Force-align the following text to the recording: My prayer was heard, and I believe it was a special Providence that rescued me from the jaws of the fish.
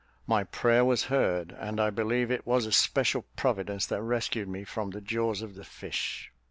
My 0.25 0.43
prayer 0.45 0.83
was 0.83 1.03
heard, 1.13 1.55
and 1.59 1.79
I 1.79 1.91
believe 1.91 2.31
it 2.31 2.43
was 2.47 2.65
a 2.65 2.71
special 2.71 3.23
Providence 3.35 3.85
that 3.85 4.01
rescued 4.01 4.47
me 4.47 4.63
from 4.63 4.89
the 4.89 4.99
jaws 4.99 5.43
of 5.43 5.53
the 5.53 5.63
fish. 5.63 6.31